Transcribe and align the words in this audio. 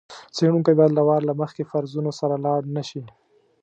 څېړونکی 0.35 0.73
باید 0.77 0.91
له 0.95 1.03
وار 1.07 1.21
له 1.29 1.33
مخکې 1.41 1.63
فرضونو 1.71 2.11
سره 2.19 2.35
لاړ 2.45 2.61
نه 2.75 2.83
شي. 2.89 3.01